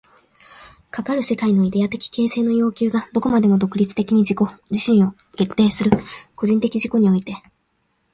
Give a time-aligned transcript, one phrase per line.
[0.89, 4.37] かかる世界のイデヤ的形成の要求がどこまでも独立的に自己
[4.71, 5.91] 自身を限定する
[6.35, 7.35] 個人的自己において、